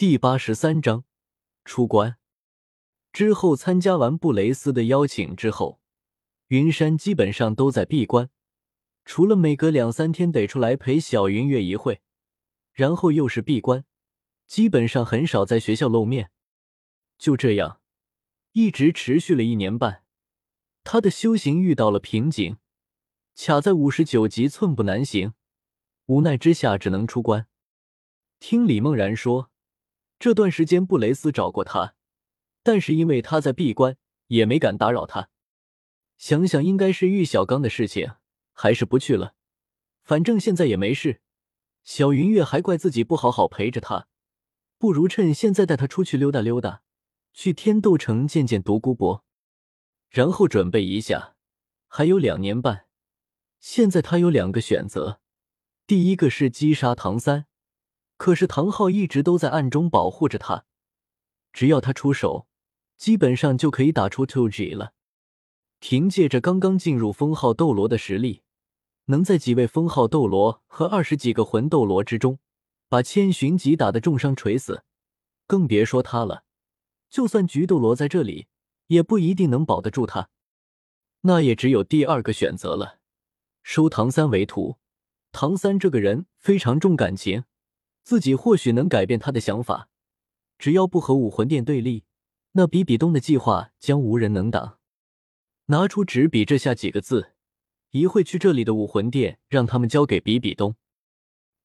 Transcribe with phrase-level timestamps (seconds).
[0.00, 1.04] 第八十三章
[1.62, 2.16] 出关。
[3.12, 5.78] 之后参加完布雷斯的邀请之后，
[6.46, 8.30] 云山基本上都在闭关，
[9.04, 12.00] 除了每隔两三天得出来陪小云月一会，
[12.72, 13.84] 然后又是闭关，
[14.46, 16.30] 基本上很少在学校露面。
[17.18, 17.82] 就这样，
[18.52, 20.04] 一直持续了一年半，
[20.82, 22.56] 他的修行遇到了瓶颈，
[23.36, 25.34] 卡在五十九级，寸步难行。
[26.06, 27.46] 无奈之下，只能出关。
[28.38, 29.49] 听李梦然说，
[30.20, 31.96] 这段时间布雷斯找过他。
[32.62, 33.96] 但是因为他在闭关，
[34.28, 35.30] 也没敢打扰他。
[36.18, 38.12] 想想应该是玉小刚的事情，
[38.52, 39.34] 还是不去了。
[40.04, 41.22] 反正现在也没事。
[41.82, 44.06] 小云月还怪自己不好好陪着他，
[44.76, 46.82] 不如趁现在带他出去溜达溜达，
[47.32, 49.24] 去天斗城见见独孤博，
[50.10, 51.36] 然后准备一下。
[51.88, 52.84] 还有两年半，
[53.58, 55.20] 现在他有两个选择：
[55.86, 57.46] 第一个是击杀唐三，
[58.20, 60.66] 可是唐昊一直都在暗中保护着他，
[61.54, 62.46] 只要他出手。
[62.98, 64.92] 基本上就可以打出 Two G 了。
[65.78, 68.42] 凭借着刚刚进入封号斗罗的实力，
[69.06, 72.38] 能在几位封号斗罗和二十几个魂斗罗之中，
[72.90, 74.84] 把千寻疾打得重伤垂死，
[75.46, 76.44] 更别说他了。
[77.08, 78.48] 就算菊斗罗在这里，
[78.88, 80.28] 也不一定能保得住他。
[81.22, 82.98] 那也只有第二个选择了，
[83.62, 84.76] 收唐三为徒。
[85.32, 87.44] 唐三这个人非常重感情，
[88.10, 89.88] 自己或许能改变他的想法，
[90.58, 92.02] 只要不和武魂殿对立。
[92.54, 94.80] 那比比东的计划将无人能挡。
[95.66, 97.34] 拿出纸笔，这下几个字，
[97.92, 100.74] 一会去这里的武魂殿，让他们交给比比东。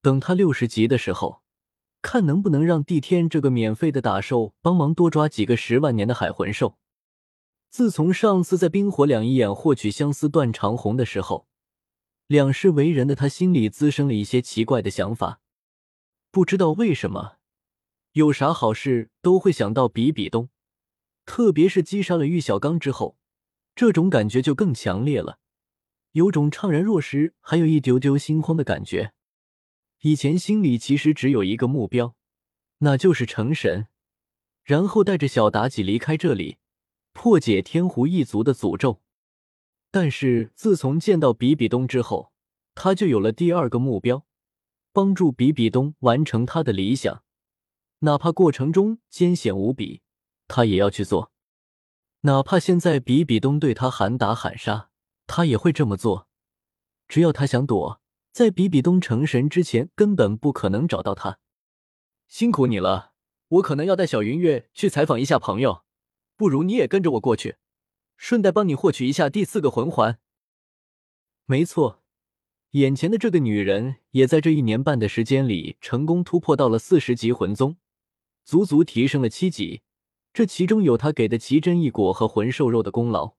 [0.00, 1.42] 等他六十级的时候，
[2.00, 6.78] 看能不能让帝天这个免费的打手帮忙多抓几个十万年的海魂兽。
[7.68, 11.46] 自从上次在冰火两仪眼获取相思断肠红的时候，
[12.26, 15.39] 两世为人的他心里滋生了一些奇怪的想法，
[16.30, 17.38] 不知道为什么，
[18.12, 20.48] 有啥好事都会想到比比东。
[21.26, 23.16] 特别是击杀了玉小刚之后，
[23.74, 25.38] 这种感觉就更强烈了，
[26.12, 29.12] 有种怅然若失，还有一丢丢心慌的感觉。
[30.02, 32.14] 以前心里其实只有一个目标，
[32.78, 33.88] 那就是成神，
[34.62, 36.58] 然后带着小妲己离开这里，
[37.12, 39.00] 破解天狐一族的诅咒。
[39.90, 42.32] 但是自从见到比比东之后，
[42.76, 44.24] 他就有了第二个目标，
[44.92, 47.22] 帮助比比东完成他的理想，
[48.00, 50.02] 哪怕过程中艰险无比。
[50.48, 51.30] 他也要去做，
[52.22, 54.90] 哪怕现在比比东对他喊打喊杀，
[55.28, 56.26] 他也会这么做。
[57.06, 58.00] 只要他想躲，
[58.32, 61.38] 在比比东成神之前，根本不可能找到他。
[62.26, 63.12] 辛苦你了，
[63.48, 65.84] 我可能要带小云月去采访一下朋友，
[66.36, 67.56] 不如你也跟着我过去，
[68.16, 70.18] 顺带帮你获取一下第四个魂环。
[71.46, 72.02] 没错，
[72.72, 77.76] 眼前的这个女人也在这一年半的时间里成功突破到了四十级魂宗，
[78.44, 79.82] 足足提升了七级。
[80.32, 83.34] 这其中有她给的奇珍异果和魂兽肉的功劳，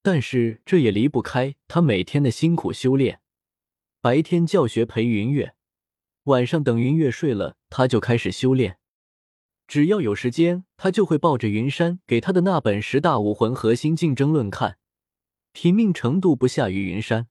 [0.00, 3.20] 但是这也离不开他每天的辛苦修炼。
[4.00, 5.54] 白天教学陪云月，
[6.24, 8.78] 晚上等云月睡了，他就开始修炼。
[9.66, 14.78] 只要有时间，他就会抱着云山给他的那本《十大武魂核心竞争论》看，
[15.52, 17.26] 拼命程度不下于云山。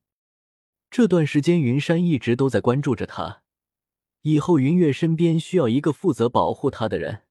[0.98, 3.44] 这段时间，云山一直都在关注着他。
[4.22, 7.24] 以后云月身边需要一个负责保护他的人。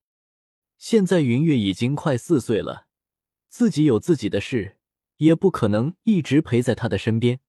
[0.76, 2.88] 现在云月已经快四岁了，
[3.48, 4.76] 自己有自己的事，
[5.16, 7.40] 也不可能一直陪在他的身边。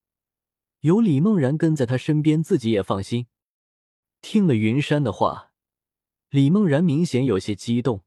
[0.79, 3.27] 有李梦然跟在他身边，自己也放心。
[4.21, 5.51] 听了云山的话，
[6.29, 8.05] 李梦然明显有些激动。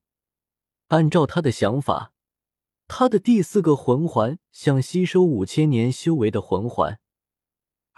[0.87, 2.15] 按照他的想法，
[2.87, 6.99] 他的第四个魂环想吸收五千年修为的魂环，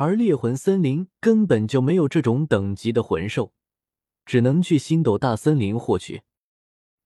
[0.00, 3.52] 而猎魂森林根本就没有这种等级的魂兽，
[4.24, 6.22] 只能去星斗大森林获取。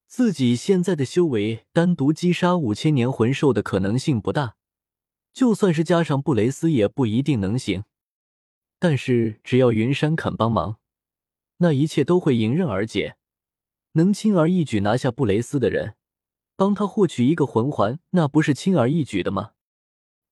[0.06, 4.54] 自己现在的修为，单独击杀五千年魂兽的可能性不大，
[5.32, 7.82] 就算是加上布雷斯，也不一定能行。
[8.78, 10.78] 但是只要云山肯帮忙，
[11.56, 13.16] 那一切都会迎刃而解。
[13.94, 15.96] 能轻而易举拿下布雷斯的人，
[16.54, 19.54] 帮他获取一个魂环，那不是轻而易举的吗？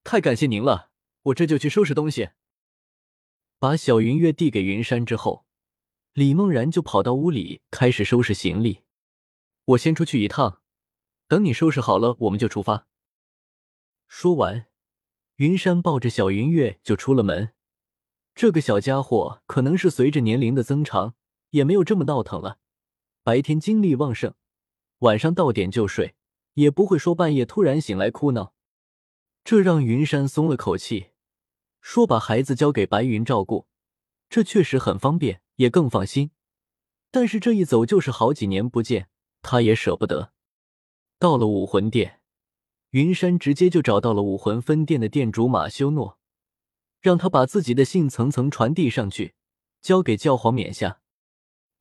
[0.05, 0.91] 太感谢您了，
[1.23, 2.29] 我这就去收拾东西。
[3.63, 5.45] 把小云月递给云山之后，
[6.11, 8.81] 李梦然就跑到屋里开始收拾行李。
[9.63, 10.59] 我先出去一趟，
[11.29, 12.87] 等你收拾好了，我们就出发。
[14.05, 14.65] 说完，
[15.37, 17.53] 云山抱着小云月就出了门。
[18.35, 21.15] 这个小家伙可能是随着年龄的增长，
[21.51, 22.59] 也没有这么闹腾了。
[23.23, 24.33] 白天精力旺盛，
[24.97, 26.15] 晚上到点就睡，
[26.55, 28.53] 也不会说半夜突然醒来哭闹。
[29.45, 31.11] 这让云山松了口气，
[31.83, 33.67] 说把孩子交给白云照顾，
[34.29, 36.31] 这确实很方便，也更放心。
[37.11, 39.09] 但是这一走就是好几年不见，
[39.41, 40.31] 他也舍不得。
[41.19, 42.21] 到了武魂殿，
[42.91, 46.17] 云山直接就找到了武魂分店的店主马修诺，
[47.01, 49.35] 让他把自己的信层层传递上去，
[49.81, 51.01] 交给教皇冕下。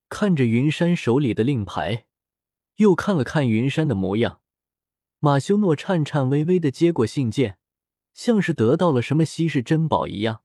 [0.08, 2.06] 看着云山手里的令牌，
[2.76, 4.40] 又看了看云山的模样，
[5.20, 7.56] 马修诺颤颤巍巍的接过信件，
[8.14, 10.42] 像是得到了什么稀世珍宝一样。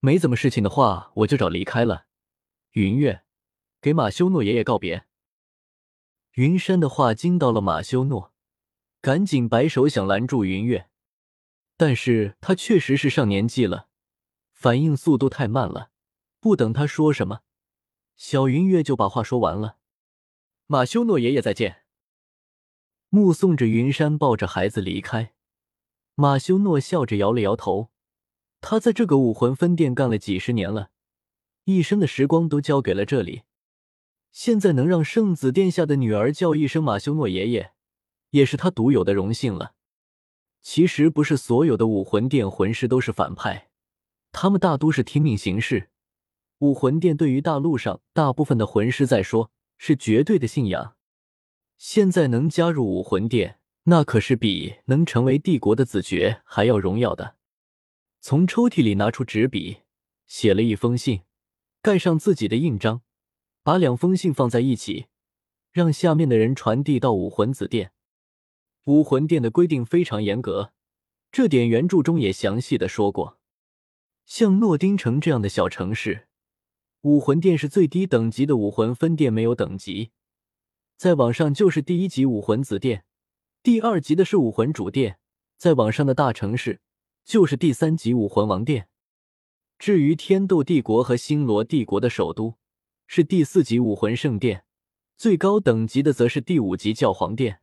[0.00, 2.06] 没怎么事情的话，我就找离开了。
[2.72, 3.22] 云月，
[3.80, 5.06] 给马修诺爷爷告别。
[6.34, 8.32] 云山的话惊到了马修诺，
[9.00, 10.88] 赶紧摆手想拦住云月，
[11.76, 13.88] 但是他确实是上年纪了，
[14.52, 15.90] 反应速度太慢了，
[16.38, 17.40] 不等他说什么。
[18.14, 19.78] 小云月就把话说完了。
[20.66, 21.82] 马修诺爷爷再见。
[23.08, 25.32] 目送着云山抱着孩子离开，
[26.20, 27.90] 马修诺笑着摇了摇头。
[28.60, 30.90] 他在这个武魂分店干了几十年了，
[31.62, 33.42] 一生的时光都交给了这里。
[34.32, 37.70] 现在能让圣子殿下的女儿叫一声马修诺爷爷，
[38.30, 39.74] 也是他独有的荣幸了。
[40.60, 43.68] 其实不是所有的武魂殿魂师都是反派，
[44.32, 45.90] 他们大都是听命行事。
[46.58, 50.96] 武魂殿对于大陆上大部分的魂师在说，是绝对的信仰。
[51.76, 53.57] 现在能加入武魂殿，
[53.90, 57.36] 那可是比能成为帝国的子爵还要荣耀的。
[58.20, 59.78] 从抽屉里拿出纸笔，
[60.26, 61.22] 写了一封信，
[61.80, 63.00] 盖上自己的印章，
[63.62, 65.06] 把两封信放在一起，
[65.72, 67.92] 让下面的人传递到武魂子殿。
[68.84, 70.74] 武魂殿的规定非常严格，
[71.32, 73.38] 这点原著中也详细的说过。
[74.26, 76.28] 像诺丁城这样的小城市。
[77.02, 80.10] 武魂殿是最低等级的武魂分店，没有等级。
[80.98, 83.04] 再往上就是第一级武魂子殿，
[83.68, 85.18] 第二级的是武魂主殿，
[85.58, 86.80] 在往上的大城市
[87.22, 88.88] 就是第三级武魂王殿。
[89.78, 92.54] 至于天斗帝国和星罗帝国的首都，
[93.06, 94.64] 是第四级武魂圣殿，
[95.18, 97.60] 最高等级的则是第五级教皇殿。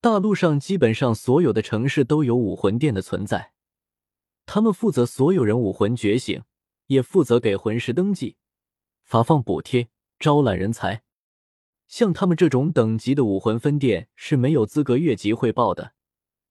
[0.00, 3.52] 大陆上基本上所有的城市都有武魂殿的存在，
[4.46, 6.42] 他们负责所有人武魂觉醒，
[6.86, 8.38] 也负责给魂师登记。
[9.02, 11.02] 发放补贴，招揽人才。
[11.90, 15.92] 像他们这种等级的武魂分店是没有资格越级汇报的，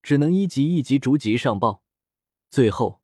[0.04, 1.82] 只能一级一级逐级上报。
[2.52, 3.02] 最后，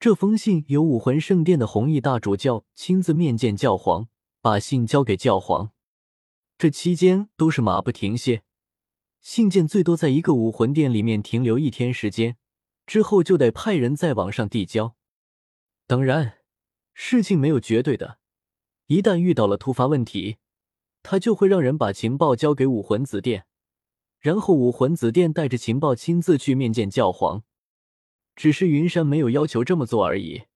[0.00, 4.08] 这封信由武魂圣殿的红衣大主教亲自面见教皇，
[4.42, 5.70] 把信交给教皇。
[6.58, 8.42] 这期间都是马不停歇，
[9.20, 12.36] 信件最多在一个武魂殿里面停留一天时间，
[12.84, 14.96] 之后就得派人再往上递交。
[15.86, 16.38] 当然，
[16.94, 18.18] 事情没有绝对的。
[18.88, 20.38] 一旦遇到了突发问题，
[21.08, 23.44] 他就会让人把情报交给武魂子殿，
[24.18, 27.44] 然后武魂子殿带着情报亲自去面见教皇。
[28.34, 30.46] 只是云山没有要求这么做而已，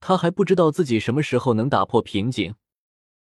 [0.00, 2.56] 他还不知道自己什么时候能打破瓶颈。